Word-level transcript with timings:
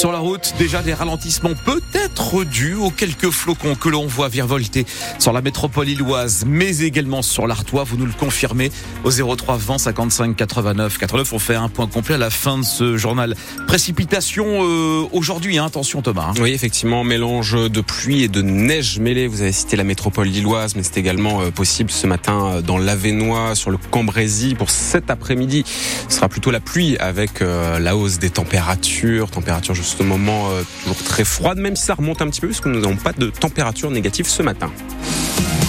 Sur 0.00 0.12
la 0.12 0.18
route, 0.18 0.54
déjà 0.58 0.80
des 0.80 0.94
ralentissements 0.94 1.52
peut-être 1.66 2.44
dus 2.44 2.72
aux 2.72 2.88
quelques 2.88 3.28
flocons 3.28 3.74
que 3.74 3.90
l'on 3.90 4.06
voit 4.06 4.30
virevolter 4.30 4.86
sur 5.18 5.30
la 5.34 5.42
métropole 5.42 5.90
illoise, 5.90 6.44
mais 6.46 6.78
également 6.78 7.20
sur 7.20 7.46
l'Artois. 7.46 7.84
Vous 7.84 7.98
nous 7.98 8.06
le 8.06 8.14
confirmez 8.18 8.72
au 9.04 9.10
03 9.10 9.58
20 9.58 9.76
55 9.76 10.34
89 10.34 10.96
89. 10.96 11.32
On 11.34 11.38
fait 11.38 11.54
un 11.54 11.68
point 11.68 11.86
complet 11.86 12.14
à 12.14 12.18
la 12.18 12.30
fin 12.30 12.56
de 12.56 12.64
ce 12.64 12.96
journal. 12.96 13.36
Précipitation 13.66 14.46
euh, 14.62 15.06
aujourd'hui, 15.12 15.58
hein, 15.58 15.66
attention 15.66 16.00
Thomas. 16.00 16.28
Hein. 16.30 16.40
Oui, 16.40 16.52
effectivement, 16.52 17.04
mélange 17.04 17.52
de 17.52 17.80
pluie 17.82 18.22
et 18.22 18.28
de 18.28 18.40
neige 18.40 19.00
mêlée. 19.00 19.26
Vous 19.26 19.42
avez 19.42 19.52
cité 19.52 19.76
la 19.76 19.84
métropole 19.84 20.28
lilloise, 20.28 20.76
mais 20.76 20.82
c'est 20.82 20.96
également 20.96 21.42
euh, 21.42 21.50
possible 21.50 21.90
ce 21.90 22.06
matin 22.06 22.46
euh, 22.46 22.62
dans 22.62 22.78
l'Avenois, 22.78 23.54
sur 23.54 23.70
le 23.70 23.76
Cambrésis. 23.76 24.54
Pour 24.54 24.70
cet 24.70 25.10
après-midi, 25.10 25.62
ce 26.08 26.16
sera 26.16 26.30
plutôt 26.30 26.50
la 26.50 26.60
pluie 26.60 26.96
avec 26.96 27.40
la 27.40 27.96
hausse 27.96 28.18
des 28.18 28.30
températures, 28.30 29.30
températures 29.30 29.74
ce 29.90 30.02
moment 30.02 30.50
euh, 30.50 30.62
toujours 30.82 31.02
très 31.02 31.24
froide, 31.24 31.58
même 31.58 31.76
si 31.76 31.84
ça 31.84 31.94
remonte 31.94 32.22
un 32.22 32.28
petit 32.30 32.40
peu, 32.40 32.48
parce 32.48 32.60
que 32.60 32.68
nous 32.68 32.80
n'avons 32.80 32.96
pas 32.96 33.12
de 33.12 33.26
température 33.28 33.90
négative 33.90 34.26
ce 34.26 34.42
matin. 34.42 34.70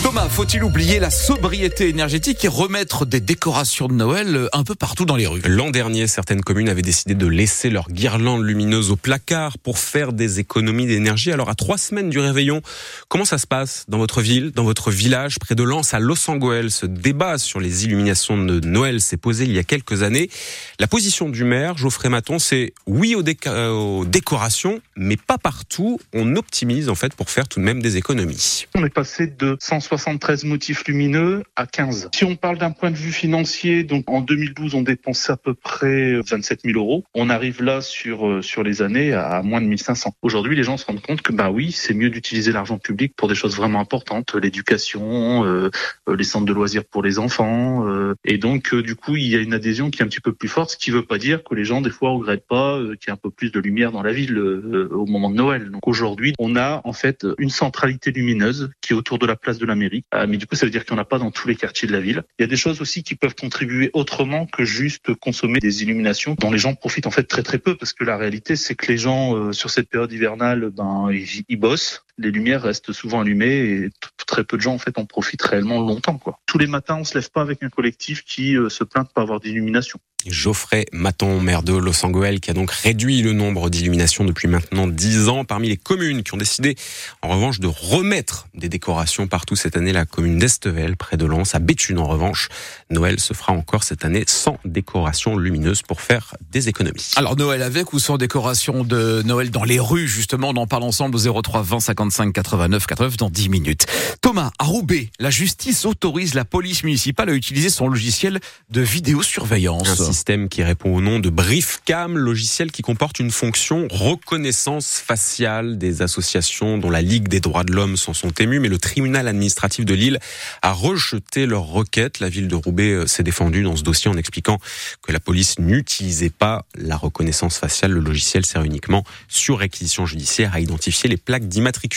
Thomas, 0.04 0.28
faut-il 0.30 0.64
oublier 0.64 1.00
la 1.00 1.12
sobriété 1.12 1.88
énergétique 1.88 2.44
et 2.44 2.48
remettre 2.48 3.06
des 3.06 3.20
décorations 3.20 3.88
de 3.88 3.94
Noël 3.94 4.36
euh, 4.36 4.50
un 4.52 4.64
peu 4.64 4.74
partout 4.74 5.06
dans 5.06 5.16
les 5.16 5.28
rues? 5.28 5.44
L'an 5.46 5.70
dernier, 5.70 6.08
certaines 6.08 6.42
communes 6.42 6.70
avaient 6.70 6.82
décidé 6.82 7.14
de 7.14 7.28
laisser 7.28 7.70
leurs 7.70 7.88
guirlandes 7.88 8.44
lumineuses 8.44 8.90
au 8.90 8.96
placard 8.96 9.60
pour 9.60 9.78
faire 9.78 10.12
des 10.12 10.40
économies 10.40 10.88
d'énergie. 10.88 11.32
Alors 11.32 11.50
à 11.50 11.56
trois 11.56 11.78
semaines 11.78 12.10
du 12.10 12.18
réveillon, 12.18 12.64
comment 13.10 13.26
ça 13.26 13.38
se 13.38 13.46
passe 13.46 13.86
dans 13.90 14.00
votre 14.00 14.22
ville, 14.22 14.52
dans 14.52 14.64
votre 14.64 14.90
village, 14.90 15.38
près 15.38 15.54
de 15.54 15.64
Lens, 15.64 15.94
à 15.94 16.00
Los 16.00 16.30
Angeles? 16.30 16.78
Ce 16.82 16.88
débat 16.88 17.38
sur 17.38 17.60
les 17.60 17.86
illuminations 17.86 18.44
de 18.44 18.60
Noël 18.68 19.02
s'est 19.02 19.18
posé 19.18 19.46
il 19.46 19.54
y 19.54 19.60
a 19.60 19.64
quelques 19.64 20.02
années. 20.02 20.32
La 20.80 20.88
position 20.88 21.30
du 21.30 21.44
maire, 21.44 21.78
Geoffrey 21.78 22.10
Maton, 22.10 22.40
c'est 22.40 22.74
oui 22.88 23.14
aux, 23.16 23.24
aux 23.48 24.06
décorations, 24.12 24.82
mais 24.96 25.18
pas 25.18 25.38
partout. 25.38 26.00
On 26.14 26.36
optimise 26.36 26.90
en 26.90 26.96
fait 26.96 27.16
pour 27.16 27.30
faire 27.30 27.48
tout 27.48 27.60
de 27.60 27.66
même 27.66 27.82
des 27.82 27.98
économies. 27.98 28.66
On 28.76 28.86
est 28.86 28.94
passé 28.94 29.28
de 29.28 29.58
160 29.60 30.12
73 30.12 30.46
motifs 30.46 30.84
lumineux 30.88 31.44
à 31.56 31.66
15. 31.66 32.10
Si 32.14 32.24
on 32.26 32.36
parle 32.36 32.58
d'un 32.58 32.72
point 32.72 32.92
de 32.92 32.96
vue 32.96 33.12
financier, 33.12 33.84
donc 33.84 34.10
en 34.10 34.22
2012, 34.22 34.74
on 34.74 34.82
dépensait 34.82 35.32
à 35.32 35.38
peu 35.38 35.54
près 35.54 36.20
27 36.22 36.62
000 36.66 36.78
euros. 36.78 37.04
On 37.14 37.30
arrive 37.30 37.62
là 37.62 37.82
sur 37.82 38.28
euh, 38.28 38.42
sur 38.42 38.64
les 38.64 38.82
années 38.82 39.14
à 39.14 39.42
moins 39.42 39.62
de 39.62 39.68
1500. 39.68 40.16
Aujourd'hui, 40.22 40.56
les 40.56 40.64
gens 40.64 40.78
se 40.78 40.86
rendent 40.86 41.02
compte 41.02 41.22
que 41.22 41.32
bah 41.32 41.52
oui, 41.52 41.72
c'est 41.72 41.94
mieux 41.94 42.10
d'utiliser 42.10 42.52
l'argent 42.52 42.78
public 42.78 43.14
pour 43.16 43.28
des 43.28 43.36
choses 43.36 43.56
vraiment 43.56 43.80
importantes, 43.80 44.36
l'éducation, 44.36 45.46
euh, 45.46 45.70
euh, 46.10 46.16
les 46.16 46.24
centres 46.24 46.46
de 46.46 46.54
loisirs 46.54 46.84
pour 46.84 47.04
les 47.04 47.20
enfants, 47.20 47.86
et 48.26 48.38
donc 48.38 48.74
du 48.76 48.96
coup, 48.96 49.16
il 49.16 49.28
y 49.28 49.36
a 49.36 49.40
une 49.40 49.54
adhésion 49.54 49.92
qui 49.92 50.02
est 50.02 50.06
un 50.06 50.08
petit 50.08 50.20
peu 50.20 50.34
plus 50.34 50.48
forte, 50.48 50.72
ce 50.72 50.78
qui 50.78 50.92
veut 50.92 51.06
pas 51.06 51.18
dire 51.18 51.44
que 51.44 51.54
les 51.56 51.64
gens 51.64 51.82
des 51.82 51.90
fois 51.90 52.12
regrettent 52.12 52.48
pas 52.48 52.80
qu'il 52.80 53.08
y 53.08 53.10
ait 53.10 53.14
un 53.14 53.18
peu 53.18 53.30
plus 53.30 53.52
de 53.52 53.60
lumière 53.60 53.92
dans 53.92 54.01
la 54.04 54.14
ville 54.14 54.38
au 54.40 55.06
moment 55.06 55.30
de 55.30 55.36
Noël. 55.36 55.70
Donc 55.70 55.88
aujourd'hui, 55.88 56.34
on 56.40 56.56
a 56.56 56.82
en 56.84 56.94
fait 56.94 57.26
une 57.38 57.50
centralité 57.50 58.12
lumineuse 58.12 58.72
qui 58.82 58.94
est 58.94 58.96
autour 58.96 59.20
de 59.20 59.26
la 59.26 59.36
place 59.36 59.58
de 59.58 59.66
la 59.66 59.76
mairie 59.76 59.92
euh, 60.14 60.26
mais 60.28 60.38
du 60.38 60.46
coup, 60.46 60.56
ça 60.56 60.66
veut 60.66 60.72
dire 60.72 60.86
qu'il 60.86 60.94
n'y 60.94 61.00
en 61.00 61.02
a 61.02 61.06
pas 61.06 61.20
dans 61.20 61.32
tous 61.32 61.48
les 61.48 61.56
quartiers 61.56 61.88
de 61.88 61.94
la 61.94 62.00
ville. 62.00 62.24
Il 62.40 62.44
y 62.44 62.46
a 62.46 62.48
des 62.48 62.56
choses 62.56 62.82
aussi 62.82 63.04
qui 63.04 63.16
peuvent 63.16 63.36
contribuer 63.36 63.90
autrement 63.94 64.46
que 64.46 64.66
juste 64.66 65.14
consommer 65.16 65.60
des 65.60 65.84
illuminations 65.84 66.36
dont 66.40 66.52
les 66.52 66.58
gens 66.58 66.76
profitent 66.76 67.08
en 67.08 67.12
fait 67.12 67.24
très 67.24 67.44
très 67.44 67.58
peu 67.58 67.76
parce 67.76 67.94
que 67.94 68.04
la 68.04 68.18
réalité, 68.18 68.56
c'est 68.56 68.76
que 68.76 68.88
les 68.88 68.98
gens 68.98 69.36
euh, 69.36 69.52
sur 69.52 69.70
cette 69.70 69.90
période 69.90 70.12
hivernale, 70.12 70.70
ben 70.72 71.10
ils, 71.12 71.58
bossent. 71.58 72.06
Les 72.22 72.32
lumières 72.32 72.62
restent 72.62 72.92
souvent 72.92 73.22
allumées 73.22 73.58
et 73.58 73.90
très 74.28 74.44
peu 74.44 74.58
de 74.58 74.62
gens 74.62 74.74
en 74.74 74.78
fait 74.78 74.98
en 74.98 75.06
profitent 75.06 75.42
réellement 75.42 75.80
longtemps. 75.80 76.18
Quoi. 76.18 76.40
Tous 76.46 76.58
les 76.58 76.68
matins, 76.68 76.98
on 77.00 77.04
se 77.04 77.16
lève 77.16 77.30
pas 77.32 77.42
avec 77.42 77.64
un 77.64 77.70
collectif 77.70 78.24
qui 78.24 78.56
euh, 78.56 78.70
se 78.70 78.84
plaint 78.84 79.08
de 79.08 79.12
pas 79.12 79.22
avoir 79.22 79.40
d'illumination. 79.40 80.00
Geoffrey 80.28 80.86
Maton, 80.92 81.40
maire 81.40 81.64
de 81.64 81.74
Los 81.74 82.06
Angeles, 82.06 82.40
qui 82.42 82.52
a 82.52 82.54
donc 82.54 82.72
réduit 82.72 83.22
le 83.22 83.34
nombre 83.34 83.70
d'illuminations 83.70 84.24
depuis 84.24 84.48
maintenant 84.48 84.88
10 84.88 85.30
ans. 85.30 85.46
Parmi 85.46 85.70
les 85.70 85.78
communes 85.78 86.24
qui 86.24 86.34
ont 86.34 86.38
décidé, 86.38 86.76
en 87.22 87.30
revanche, 87.30 87.60
de 87.60 87.68
remettre 87.68 88.48
des 88.54 88.70
décorations 88.70 89.28
partout 89.28 89.56
cette 89.56 89.76
année, 89.76 89.92
la 89.92 90.06
commune 90.06 90.38
d'Estevel, 90.38 90.96
près 90.96 91.18
de 91.18 91.26
Lens, 91.26 91.56
à 91.56 91.60
Béthune, 91.60 91.98
en 91.98 92.08
revanche. 92.08 92.50
Noël 92.90 93.20
se 93.20 93.34
fera 93.34 93.54
encore 93.54 93.84
cette 93.84 94.06
année 94.06 94.24
sans 94.28 94.60
décoration 94.66 95.38
lumineuse 95.38 95.82
pour 95.82 96.02
faire 96.02 96.36
des 96.52 96.70
économies. 96.70 97.12
Alors, 97.16 97.36
Noël 97.36 97.62
avec 97.62 97.94
ou 97.94 98.00
sans 98.00 98.18
décoration 98.18 98.84
de 98.84 99.22
Noël 99.26 99.50
dans 99.50 99.64
les 99.64 99.80
rues, 99.80 100.08
justement, 100.08 100.50
on 100.50 100.58
en 100.58 100.68
parle 100.68 100.84
ensemble 100.84 101.16
au 101.16 101.42
03 101.42 101.64
20 101.64 101.80
55 101.80 102.11
89 102.12 102.86
89 102.86 103.18
dans 103.18 103.30
10 103.30 103.50
minutes. 103.50 103.86
Thomas, 104.22 104.52
à 104.60 104.66
Roubaix, 104.66 105.10
la 105.20 105.30
justice 105.30 105.86
autorise 105.86 106.34
la 106.34 106.46
police 106.46 106.84
municipale 106.84 107.30
à 107.30 107.34
utiliser 107.34 107.70
son 107.70 107.88
logiciel 107.88 108.40
de 108.70 108.82
vidéosurveillance 108.82 110.02
système 110.02 110.50
qui 110.50 110.64
répond 110.64 110.96
au 110.96 111.02
nom 111.02 111.20
de 111.20 111.30
BriefCam, 111.30 112.18
logiciel 112.18 112.72
qui 112.72 112.82
comporte 112.82 113.20
une 113.20 113.32
fonction 113.32 113.88
reconnaissance 113.90 115.02
faciale 115.06 115.78
des 115.78 116.02
associations 116.02 116.78
dont 116.78 116.90
la 116.90 117.02
Ligue 117.02 117.28
des 117.28 117.40
droits 117.40 117.64
de 117.64 117.74
l'homme 117.74 117.98
s'en 117.98 118.14
sont 118.14 118.32
émues, 118.40 118.60
mais 118.60 118.68
le 118.68 118.78
tribunal 118.78 119.28
administratif 119.28 119.86
de 119.86 119.94
Lille 119.94 120.20
a 120.62 120.72
rejeté 120.72 121.46
leur 121.46 121.64
requête. 121.64 122.20
La 122.20 122.30
ville 122.30 122.48
de 122.48 122.56
Roubaix 122.56 122.92
euh, 122.92 123.08
s'est 123.08 123.24
défendue 123.24 123.64
dans 123.64 123.76
ce 123.76 123.84
dossier 123.84 124.10
en 124.10 124.18
expliquant 124.18 124.60
que 125.02 125.12
la 125.12 125.20
police 125.20 125.60
n'utilisait 125.60 126.30
pas 126.30 126.66
la 126.76 126.98
reconnaissance 126.98 127.58
faciale. 127.58 127.92
Le 127.92 128.00
logiciel 128.00 128.46
sert 128.46 128.64
uniquement 128.64 129.04
sur 129.28 129.60
réquisition 129.60 130.06
judiciaire 130.06 130.54
à 130.54 130.60
identifier 130.60 131.10
les 131.10 131.18
plaques 131.18 131.48
d'immatriculation. 131.48 131.91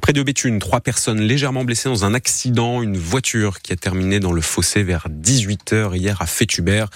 Près 0.00 0.12
de 0.12 0.22
Béthune, 0.22 0.58
trois 0.58 0.80
personnes 0.80 1.20
légèrement 1.20 1.64
blessées 1.64 1.88
dans 1.88 2.04
un 2.04 2.14
accident, 2.14 2.82
une 2.82 2.96
voiture 2.96 3.60
qui 3.60 3.72
a 3.72 3.76
terminé 3.76 4.20
dans 4.20 4.32
le 4.32 4.40
fossé 4.40 4.82
vers 4.82 5.08
18h 5.10 5.96
hier 5.96 6.20
à 6.22 6.26
Fétubert. 6.26 6.88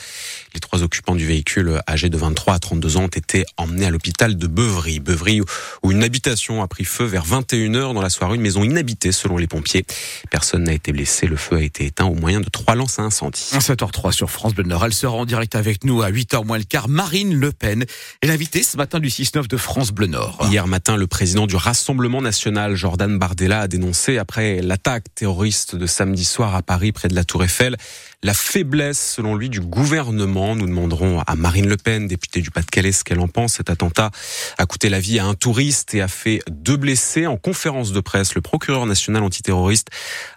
Les 0.57 0.61
trois 0.61 0.83
occupants 0.83 1.15
du 1.15 1.27
véhicule 1.27 1.83
âgés 1.87 2.09
de 2.09 2.17
23 2.17 2.55
à 2.55 2.59
32 2.59 2.97
ans 2.97 3.03
ont 3.03 3.09
été 3.09 3.45
emmenés 3.59 3.85
à 3.85 3.91
l'hôpital 3.91 4.39
de 4.39 4.47
Beuvry. 4.47 5.01
Beuvry 5.01 5.43
où 5.83 5.93
une 5.93 6.03
habitation 6.03 6.63
a 6.63 6.67
pris 6.67 6.87
feu 6.87 7.05
vers 7.05 7.27
21h 7.27 7.93
dans 7.93 8.01
la 8.01 8.09
soirée, 8.09 8.37
une 8.37 8.41
maison 8.41 8.65
inhabitée 8.65 9.13
selon 9.13 9.37
les 9.37 9.49
pompiers. 9.49 9.85
Personne 10.31 10.65
n'a 10.65 10.73
été 10.73 10.93
blessé, 10.93 11.27
le 11.27 11.37
feu 11.37 11.57
a 11.57 11.61
été 11.61 11.85
éteint 11.85 12.07
au 12.07 12.15
moyen 12.15 12.41
de 12.41 12.49
trois 12.49 12.75
lances 12.75 12.99
à 12.99 13.03
incendie. 13.03 13.51
7h03 13.53 14.13
sur 14.13 14.31
France 14.31 14.55
Bleu 14.55 14.65
Nord, 14.65 14.87
elle 14.87 14.95
sera 14.95 15.15
en 15.15 15.27
direct 15.27 15.55
avec 15.55 15.85
nous 15.85 16.01
à 16.01 16.11
8h 16.11 16.47
moins 16.47 16.57
le 16.57 16.65
quart. 16.65 16.89
Marine 16.89 17.35
Le 17.35 17.53
Pen 17.53 17.85
est 18.23 18.27
l'invitée 18.27 18.63
ce 18.63 18.79
matin 18.79 18.99
du 18.99 19.09
6-9 19.09 19.49
de 19.49 19.59
France 19.59 19.91
Bleu 19.91 20.07
Nord. 20.07 20.39
Hier 20.51 20.67
matin, 20.67 20.97
le 20.97 21.07
président 21.07 21.47
du 21.47 21.57
Rassemblement 21.57 22.23
National, 22.23 22.77
Jordan 22.77 23.19
Bardella, 23.19 23.61
a 23.61 23.69
dénoncé 23.69 24.17
après 24.17 24.63
l'attaque 24.63 25.05
terroriste 25.15 25.77
de 25.77 25.87
samedi 25.87 26.25
soir 26.25 26.55
à 26.55 26.63
Paris 26.63 26.93
près 26.93 27.09
de 27.09 27.15
la 27.15 27.25
Tour 27.25 27.45
Eiffel 27.45 27.77
la 28.23 28.35
faiblesse, 28.35 29.15
selon 29.15 29.37
lui, 29.37 29.49
du 29.49 29.61
gouvernement. 29.61 30.46
Nous 30.55 30.67
demanderons 30.67 31.21
à 31.27 31.35
Marine 31.35 31.69
Le 31.69 31.77
Pen, 31.77 32.07
députée 32.07 32.41
du 32.41 32.51
Pas-de-Calais, 32.51 32.93
ce 32.93 33.05
qu'elle 33.05 33.21
en 33.21 33.29
pense. 33.29 33.55
Cet 33.55 33.71
attentat 33.71 34.11
a 34.59 34.67
coûté 34.67 34.89
la 34.89 35.01
vie 35.01 35.19
à 35.19 35.25
un 35.25 35.35
touriste 35.35 35.95
et 35.95 36.01
a 36.01 36.09
fait 36.09 36.43
deux 36.49 36.77
blessés. 36.77 37.27
En 37.27 37.37
conférence 37.37 37.93
de 37.93 38.01
presse, 38.01 38.35
le 38.35 38.41
procureur 38.41 38.87
national 38.87 39.23
antiterroriste 39.23 39.89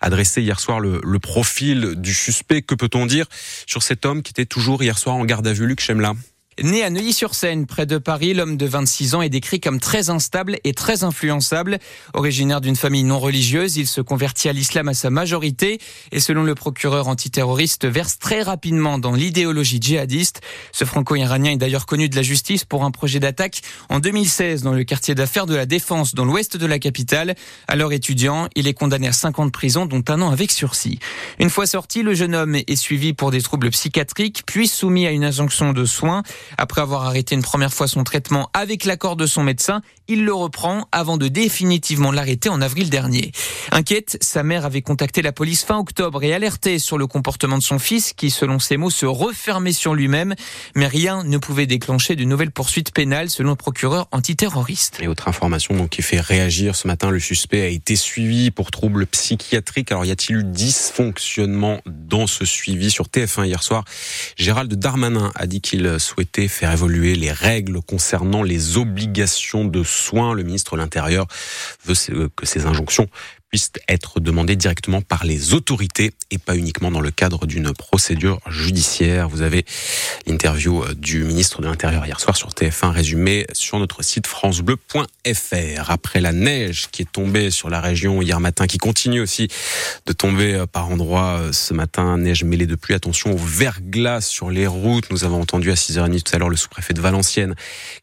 a 0.01 0.09
dressé 0.09 0.41
hier 0.41 0.59
soir 0.59 0.79
le, 0.79 1.19
profil 1.19 1.95
du 1.97 2.13
suspect. 2.13 2.61
Que 2.61 2.75
peut-on 2.75 3.05
dire 3.05 3.25
sur 3.67 3.83
cet 3.83 4.05
homme 4.05 4.23
qui 4.23 4.31
était 4.31 4.45
toujours 4.45 4.81
hier 4.81 4.97
soir 4.97 5.15
en 5.15 5.25
garde 5.25 5.45
à 5.45 5.53
vue, 5.53 5.67
Luc 5.67 5.81
Chemla? 5.81 6.13
Né 6.61 6.83
à 6.83 6.89
Neuilly-sur-Seine, 6.89 7.65
près 7.65 7.85
de 7.85 7.97
Paris, 7.97 8.33
l'homme 8.33 8.57
de 8.57 8.65
26 8.65 9.15
ans 9.15 9.21
est 9.21 9.29
décrit 9.29 9.61
comme 9.61 9.79
très 9.79 10.09
instable 10.09 10.57
et 10.65 10.73
très 10.73 11.05
influençable. 11.05 11.79
Originaire 12.13 12.59
d'une 12.59 12.75
famille 12.75 13.03
non 13.03 13.19
religieuse, 13.19 13.77
il 13.77 13.87
se 13.87 14.01
convertit 14.01 14.49
à 14.49 14.53
l'islam 14.53 14.89
à 14.89 14.93
sa 14.93 15.09
majorité 15.09 15.79
et 16.11 16.19
selon 16.19 16.43
le 16.43 16.55
procureur 16.55 17.07
antiterroriste, 17.07 17.85
verse 17.85 18.19
très 18.19 18.41
rapidement 18.41 18.99
dans 18.99 19.13
l'idéologie 19.13 19.79
djihadiste. 19.79 20.41
Ce 20.73 20.83
franco-iranien 20.83 21.51
est 21.51 21.57
d'ailleurs 21.57 21.85
connu 21.85 22.09
de 22.09 22.15
la 22.15 22.23
justice 22.23 22.65
pour 22.65 22.83
un 22.83 22.91
projet 22.91 23.19
d'attaque 23.19 23.61
en 23.87 23.99
2016 23.99 24.63
dans 24.63 24.73
le 24.73 24.83
quartier 24.83 25.15
d'affaires 25.15 25.45
de 25.45 25.55
la 25.55 25.65
Défense, 25.65 26.13
dans 26.13 26.25
l'ouest 26.25 26.57
de 26.57 26.65
la 26.65 26.79
capitale. 26.79 27.35
Alors 27.69 27.93
étudiant, 27.93 28.49
il 28.55 28.67
est 28.67 28.73
condamné 28.73 29.07
à 29.07 29.13
5 29.13 29.39
ans 29.39 29.45
de 29.45 29.51
prison, 29.51 29.85
dont 29.85 30.03
un 30.09 30.21
an 30.21 30.29
avec 30.29 30.51
sursis. 30.51 30.99
Une 31.39 31.49
fois 31.49 31.67
sorti, 31.67 32.03
le 32.03 32.13
jeune 32.13 32.35
homme 32.35 32.55
est 32.55 32.75
suivi 32.75 33.13
pour 33.13 33.31
des 33.31 33.41
troubles 33.41 33.69
psychiatriques, 33.69 34.43
puis 34.45 34.67
soumis 34.67 35.07
à 35.07 35.11
une 35.11 35.23
injonction 35.23 35.71
de 35.71 35.85
soins. 35.85 36.23
Après 36.57 36.81
avoir 36.81 37.05
arrêté 37.05 37.35
une 37.35 37.41
première 37.41 37.73
fois 37.73 37.87
son 37.87 38.03
traitement 38.03 38.49
avec 38.53 38.85
l'accord 38.85 39.15
de 39.15 39.25
son 39.25 39.43
médecin, 39.43 39.81
il 40.07 40.25
le 40.25 40.33
reprend 40.33 40.87
avant 40.91 41.17
de 41.17 41.27
définitivement 41.27 42.11
l'arrêter 42.11 42.49
en 42.49 42.61
avril 42.61 42.89
dernier. 42.89 43.31
Inquiète, 43.71 44.17
sa 44.21 44.43
mère 44.43 44.65
avait 44.65 44.81
contacté 44.81 45.21
la 45.21 45.31
police 45.31 45.63
fin 45.63 45.77
octobre 45.77 46.23
et 46.23 46.33
alerté 46.33 46.79
sur 46.79 46.97
le 46.97 47.07
comportement 47.07 47.57
de 47.57 47.63
son 47.63 47.79
fils 47.79 48.13
qui, 48.13 48.31
selon 48.31 48.59
ses 48.59 48.77
mots, 48.77 48.89
se 48.89 49.05
refermait 49.05 49.73
sur 49.73 49.93
lui-même. 49.93 50.35
Mais 50.75 50.87
rien 50.87 51.23
ne 51.23 51.37
pouvait 51.37 51.67
déclencher 51.67 52.15
de 52.15 52.23
nouvelles 52.23 52.51
poursuites 52.51 52.93
pénales 52.93 53.29
selon 53.29 53.51
le 53.51 53.55
procureur 53.55 54.07
antiterroriste. 54.11 54.97
Et 55.01 55.07
autre 55.07 55.27
information 55.27 55.75
donc, 55.75 55.89
qui 55.89 56.01
fait 56.01 56.19
réagir 56.19 56.75
ce 56.75 56.87
matin, 56.87 57.09
le 57.09 57.19
suspect 57.19 57.61
a 57.61 57.67
été 57.67 57.95
suivi 57.95 58.51
pour 58.51 58.71
troubles 58.71 59.05
psychiatriques. 59.05 59.91
Alors 59.91 60.05
y 60.05 60.11
a-t-il 60.11 60.37
eu 60.37 60.43
dysfonctionnement 60.43 61.81
dans 61.85 62.27
ce 62.27 62.45
suivi? 62.45 62.89
Sur 62.89 63.07
TF1 63.07 63.45
hier 63.45 63.61
soir 63.61 63.83
Gérald 64.37 64.73
Darmanin 64.73 65.31
a 65.35 65.47
dit 65.47 65.61
qu'il 65.61 65.99
souhaitait 65.99 66.28
faire 66.47 66.71
évoluer 66.71 67.15
les 67.15 67.31
règles 67.31 67.81
concernant 67.81 68.43
les 68.43 68.77
obligations 68.77 69.65
de 69.65 69.83
soins. 69.83 70.33
Le 70.33 70.43
ministre 70.43 70.75
de 70.75 70.81
l'Intérieur 70.81 71.27
veut 71.85 72.29
que 72.35 72.45
ces 72.45 72.65
injonctions 72.65 73.07
puisse 73.49 73.71
être 73.87 74.19
demandé 74.19 74.55
directement 74.55 75.01
par 75.01 75.25
les 75.25 75.53
autorités 75.53 76.11
et 76.29 76.37
pas 76.37 76.55
uniquement 76.55 76.91
dans 76.91 77.01
le 77.01 77.09
cadre 77.09 77.47
d'une 77.47 77.73
procédure 77.73 78.39
judiciaire. 78.47 79.27
Vous 79.27 79.41
avez 79.41 79.65
l'interview 80.27 80.83
euh, 80.83 80.93
du 80.93 81.23
ministre 81.23 81.61
de 81.61 81.67
l'Intérieur 81.67 82.05
hier 82.05 82.19
soir 82.19 82.37
sur 82.37 82.49
TF1 82.49 82.89
résumé 82.89 83.47
sur 83.53 83.79
notre 83.79 84.03
site 84.03 84.27
francebleu.fr. 84.27 85.89
Après 85.89 86.21
la 86.21 86.31
neige 86.31 86.89
qui 86.91 87.01
est 87.01 87.11
tombée 87.11 87.49
sur 87.49 87.69
la 87.69 87.81
région 87.81 88.21
hier 88.21 88.39
matin, 88.39 88.67
qui 88.67 88.77
continue 88.77 89.21
aussi 89.21 89.47
de 90.05 90.13
tomber 90.13 90.53
euh, 90.53 90.65
par 90.67 90.89
endroits 90.89 91.39
euh, 91.39 91.51
ce 91.51 91.73
matin, 91.73 92.17
neige 92.17 92.43
mêlée 92.43 92.67
de 92.67 92.75
pluie. 92.75 92.93
Attention 92.93 93.31
au 93.31 93.37
verglas 93.37 94.21
sur 94.21 94.51
les 94.51 94.67
routes. 94.67 95.09
Nous 95.09 95.23
avons 95.23 95.41
entendu 95.41 95.71
à 95.71 95.75
6h30 95.75 96.21
tout 96.21 96.35
à 96.35 96.37
l'heure 96.37 96.49
le 96.49 96.55
sous-préfet 96.55 96.93
de 96.93 97.01
Valenciennes 97.01 97.55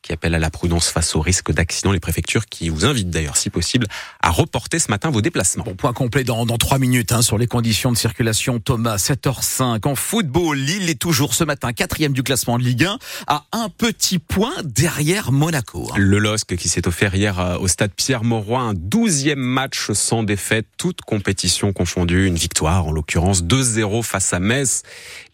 qui 0.02 0.12
appelle 0.12 0.34
à 0.34 0.40
la 0.40 0.50
prudence 0.50 0.88
face 0.88 1.14
au 1.14 1.20
risque 1.20 1.52
d'accident. 1.52 1.92
Les 1.92 2.00
préfectures 2.00 2.46
qui 2.46 2.68
vous 2.68 2.84
invitent 2.84 3.10
d'ailleurs, 3.10 3.36
si 3.36 3.48
possible, 3.48 3.86
à 4.20 4.30
reporter 4.30 4.80
ce 4.80 4.90
matin 4.90 5.10
vos 5.10 5.20
déplacements 5.20 5.35
Bon, 5.58 5.74
point 5.74 5.92
complet 5.92 6.24
dans, 6.24 6.46
dans 6.46 6.56
3 6.56 6.78
minutes 6.78 7.12
hein, 7.12 7.20
sur 7.20 7.36
les 7.36 7.46
conditions 7.46 7.92
de 7.92 7.96
circulation. 7.96 8.58
Thomas, 8.58 8.96
7h05. 8.96 9.86
En 9.86 9.94
football, 9.94 10.56
Lille 10.56 10.88
est 10.88 10.98
toujours 10.98 11.34
ce 11.34 11.44
matin 11.44 11.72
quatrième 11.72 12.12
du 12.12 12.22
classement 12.22 12.58
de 12.58 12.64
Ligue 12.64 12.84
1 12.84 12.98
à 13.26 13.44
un 13.52 13.68
petit 13.68 14.18
point 14.18 14.54
derrière 14.64 15.32
Monaco. 15.32 15.90
Hein. 15.92 15.96
Le 15.98 16.18
LOSC 16.18 16.56
qui 16.56 16.68
s'est 16.70 16.88
offert 16.88 17.14
hier 17.14 17.38
euh, 17.38 17.58
au 17.58 17.68
stade 17.68 17.90
Pierre-Mauroy 17.94 18.60
un 18.60 18.74
douzième 18.74 19.38
match 19.38 19.90
sans 19.92 20.22
défaite, 20.22 20.66
toute 20.78 21.02
compétition 21.02 21.72
confondue. 21.72 22.26
Une 22.26 22.36
victoire, 22.36 22.86
en 22.86 22.92
l'occurrence 22.92 23.42
2-0 23.42 24.02
face 24.02 24.32
à 24.32 24.40
Metz. 24.40 24.84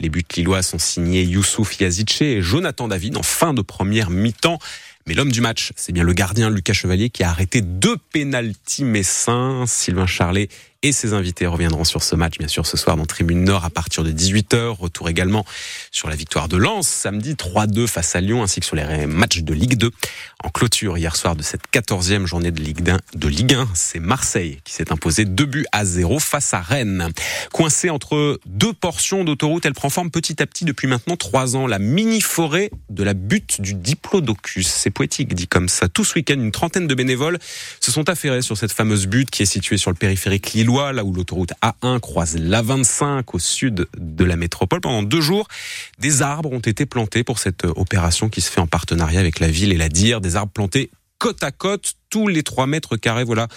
Les 0.00 0.08
buts 0.08 0.24
lillois 0.36 0.62
sont 0.62 0.78
signés 0.78 1.22
Youssouf 1.22 1.78
Yazidche 1.80 2.22
et 2.22 2.42
Jonathan 2.42 2.88
David 2.88 3.16
en 3.16 3.22
fin 3.22 3.54
de 3.54 3.62
première 3.62 4.10
mi-temps. 4.10 4.58
Mais 5.06 5.14
l'homme 5.14 5.32
du 5.32 5.40
match, 5.40 5.72
c'est 5.76 5.92
bien 5.92 6.04
le 6.04 6.12
gardien 6.12 6.50
Lucas 6.50 6.72
Chevalier 6.74 7.10
qui 7.10 7.24
a 7.24 7.30
arrêté 7.30 7.60
deux 7.60 7.96
pénalties 8.12 8.84
messins. 8.84 9.64
Sylvain 9.66 10.06
Charlet 10.06 10.48
et 10.82 10.92
ses 10.92 11.12
invités 11.12 11.46
reviendront 11.46 11.84
sur 11.84 12.02
ce 12.02 12.16
match, 12.16 12.38
bien 12.38 12.48
sûr, 12.48 12.66
ce 12.66 12.76
soir 12.76 12.96
dans 12.96 13.06
Tribune 13.06 13.44
Nord 13.44 13.64
à 13.64 13.70
partir 13.70 14.02
de 14.02 14.10
18h. 14.10 14.76
Retour 14.76 15.08
également 15.08 15.44
sur 15.90 16.08
la 16.08 16.16
victoire 16.16 16.48
de 16.48 16.56
Lens 16.56 16.88
samedi 16.88 17.34
3-2 17.34 17.86
face 17.86 18.16
à 18.16 18.20
Lyon, 18.20 18.42
ainsi 18.42 18.60
que 18.60 18.66
sur 18.66 18.76
les 18.76 19.06
matchs 19.06 19.40
de 19.40 19.54
Ligue 19.54 19.76
2. 19.76 19.90
En 20.42 20.50
clôture 20.50 20.98
hier 20.98 21.14
soir 21.14 21.36
de 21.36 21.42
cette 21.42 21.62
14e 21.72 22.26
journée 22.26 22.50
de 22.50 22.60
Ligue 22.60 22.90
1, 22.90 22.98
de 23.14 23.28
Ligue 23.28 23.54
1 23.54 23.68
c'est 23.74 24.00
Marseille 24.00 24.58
qui 24.64 24.74
s'est 24.74 24.90
imposé 24.90 25.24
2 25.24 25.44
buts 25.44 25.66
à 25.70 25.84
0 25.84 26.18
face 26.18 26.52
à 26.52 26.60
Rennes. 26.60 27.10
Coincée 27.52 27.90
entre 27.90 28.40
deux 28.46 28.72
portions 28.72 29.22
d'autoroute, 29.22 29.64
elle 29.66 29.74
prend 29.74 29.88
forme 29.88 30.10
petit 30.10 30.42
à 30.42 30.46
petit 30.46 30.64
depuis 30.64 30.88
maintenant 30.88 31.16
trois 31.16 31.54
ans. 31.54 31.68
La 31.68 31.78
mini-forêt 31.78 32.70
de 32.90 33.04
la 33.04 33.14
butte 33.14 33.60
du 33.60 33.74
Diplodocus. 33.74 34.66
C'est 34.66 34.90
poétique 34.90 35.34
dit 35.34 35.46
comme 35.46 35.68
ça. 35.68 35.88
Tout 35.88 36.04
ce 36.04 36.14
week-end, 36.14 36.34
une 36.34 36.50
trentaine 36.50 36.88
de 36.88 36.94
bénévoles 36.94 37.38
se 37.80 37.92
sont 37.92 38.08
affairés 38.08 38.42
sur 38.42 38.56
cette 38.56 38.72
fameuse 38.72 39.06
butte 39.06 39.30
qui 39.30 39.42
est 39.42 39.46
située 39.46 39.78
sur 39.78 39.90
le 39.90 39.96
périphérique 39.96 40.54
là 40.80 41.04
où 41.04 41.12
l'autoroute 41.12 41.52
A1 41.62 42.00
croise 42.00 42.36
l'A25 42.36 43.24
au 43.34 43.38
sud 43.38 43.86
de 43.96 44.24
la 44.24 44.36
métropole. 44.36 44.80
Pendant 44.80 45.02
deux 45.02 45.20
jours, 45.20 45.46
des 45.98 46.22
arbres 46.22 46.50
ont 46.52 46.60
été 46.60 46.86
plantés 46.86 47.24
pour 47.24 47.38
cette 47.38 47.64
opération 47.64 48.28
qui 48.28 48.40
se 48.40 48.50
fait 48.50 48.60
en 48.60 48.66
partenariat 48.66 49.20
avec 49.20 49.38
la 49.38 49.48
ville 49.48 49.72
et 49.72 49.76
la 49.76 49.88
DIR. 49.88 50.20
Des 50.20 50.36
arbres 50.36 50.52
plantés 50.52 50.90
côte 51.18 51.42
à 51.42 51.52
côte, 51.52 51.94
tous 52.10 52.26
les 52.26 52.42
3 52.42 52.66
mètres 52.66 52.96
carrés. 52.96 53.24
Voilà 53.24 53.48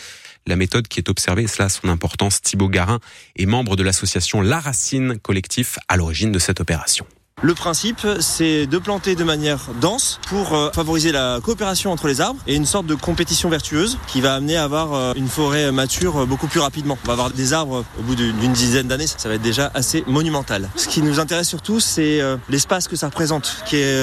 la 0.45 0.55
méthode 0.55 0.87
qui 0.87 0.99
est 0.99 1.09
observée, 1.09 1.47
cela 1.47 1.65
a 1.65 1.69
son 1.69 1.87
importance. 1.87 2.41
Thibaut 2.41 2.69
Garin 2.69 2.99
est 3.37 3.45
membre 3.45 3.75
de 3.75 3.83
l'association 3.83 4.41
La 4.41 4.59
Racine 4.59 5.17
Collectif 5.17 5.79
à 5.87 5.97
l'origine 5.97 6.31
de 6.31 6.39
cette 6.39 6.59
opération. 6.59 7.07
Le 7.43 7.53
principe, 7.53 8.07
c'est 8.21 8.65
de 8.65 8.77
planter 8.77 9.13
de 9.15 9.23
manière 9.25 9.59
dense 9.81 10.21
pour 10.29 10.53
euh, 10.53 10.71
favoriser 10.71 11.11
la 11.11 11.39
coopération 11.43 11.91
entre 11.91 12.07
les 12.07 12.21
arbres 12.21 12.39
et 12.47 12.55
une 12.55 12.65
sorte 12.65 12.85
de 12.85 12.95
compétition 12.95 13.49
vertueuse 13.49 13.97
qui 14.07 14.21
va 14.21 14.35
amener 14.35 14.55
à 14.55 14.63
avoir 14.63 14.93
euh, 14.93 15.13
une 15.17 15.27
forêt 15.27 15.69
mature 15.73 16.21
euh, 16.21 16.25
beaucoup 16.25 16.47
plus 16.47 16.61
rapidement. 16.61 16.97
On 17.03 17.07
va 17.07 17.13
avoir 17.13 17.29
des 17.31 17.51
arbres 17.51 17.83
au 17.99 18.03
bout 18.03 18.15
d'une 18.15 18.53
dizaine 18.53 18.87
d'années, 18.87 19.05
ça 19.05 19.27
va 19.27 19.35
être 19.35 19.41
déjà 19.41 19.69
assez 19.73 20.05
monumental. 20.07 20.69
Ce 20.77 20.87
qui 20.87 21.01
nous 21.01 21.19
intéresse 21.19 21.49
surtout, 21.49 21.81
c'est 21.81 22.21
l'espace 22.47 22.87
que 22.87 22.95
ça 22.95 23.07
représente, 23.07 23.57
qui 23.65 23.75
est 23.77 24.01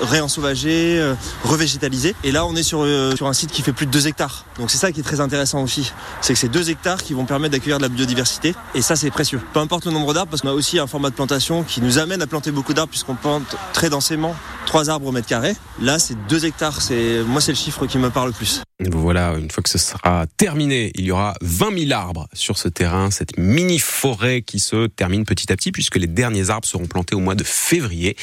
réensauvagé, 0.00 1.14
revégétalisé. 1.44 2.14
Et 2.22 2.30
là, 2.30 2.46
on 2.46 2.54
est 2.54 2.62
sur, 2.62 2.82
un 2.82 3.32
site 3.32 3.50
qui 3.50 3.62
fait 3.62 3.72
plus 3.72 3.86
de 3.86 3.90
2 3.90 4.06
hectares. 4.06 4.44
Donc 4.58 4.70
c'est 4.70 4.78
ça 4.78 4.92
qui 4.92 5.00
est 5.00 5.04
très 5.04 5.20
intéressant 5.20 5.62
aussi. 5.62 5.92
C'est 6.20 6.34
que 6.34 6.38
c'est 6.38 6.48
2 6.48 6.70
hectares 6.70 7.02
qui 7.02 7.14
vont 7.14 7.24
permettre 7.24 7.52
d'accueillir 7.52 7.78
de 7.78 7.82
la 7.82 7.88
biodiversité. 7.88 8.54
Et 8.74 8.82
ça, 8.82 8.94
c'est 8.94 9.10
précieux. 9.10 9.40
Peu 9.52 9.60
importe 9.60 9.86
le 9.86 9.92
nombre 9.92 10.14
d'arbres, 10.14 10.30
parce 10.30 10.42
qu'on 10.42 10.50
a 10.50 10.54
aussi 10.54 10.78
un 10.78 10.86
format 10.86 11.10
de 11.10 11.14
plantation 11.14 11.64
qui 11.64 11.80
nous 11.80 11.98
amène 11.98 12.22
à 12.22 12.26
planter 12.26 12.52
beaucoup 12.52 12.59
beaucoup 12.60 12.74
d'arbres 12.74 12.90
puisqu'on 12.90 13.14
plante 13.14 13.56
très 13.72 13.88
densément 13.88 14.36
3 14.66 14.90
arbres 14.90 15.06
au 15.06 15.12
mètre 15.12 15.26
carré. 15.26 15.54
Là, 15.80 15.98
c'est 15.98 16.14
2 16.28 16.44
hectares. 16.44 16.82
C'est 16.82 17.22
Moi, 17.22 17.40
c'est 17.40 17.52
le 17.52 17.56
chiffre 17.56 17.86
qui 17.86 17.96
me 17.96 18.10
parle 18.10 18.28
le 18.28 18.34
plus. 18.34 18.60
Voilà, 18.90 19.32
une 19.38 19.50
fois 19.50 19.62
que 19.62 19.70
ce 19.70 19.78
sera 19.78 20.26
terminé, 20.36 20.92
il 20.94 21.06
y 21.06 21.10
aura 21.10 21.32
20 21.40 21.88
000 21.88 21.92
arbres 21.98 22.28
sur 22.34 22.58
ce 22.58 22.68
terrain, 22.68 23.10
cette 23.10 23.38
mini-forêt 23.38 24.42
qui 24.42 24.60
se 24.60 24.88
termine 24.88 25.24
petit 25.24 25.50
à 25.50 25.56
petit 25.56 25.72
puisque 25.72 25.96
les 25.96 26.06
derniers 26.06 26.50
arbres 26.50 26.68
seront 26.68 26.86
plantés 26.86 27.14
au 27.14 27.20
mois 27.20 27.34
de 27.34 27.44
février. 27.44 28.14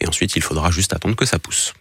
Et 0.00 0.06
ensuite, 0.06 0.36
il 0.36 0.42
faudra 0.42 0.70
juste 0.70 0.92
attendre 0.92 1.16
que 1.16 1.24
ça 1.24 1.38
pousse. 1.38 1.72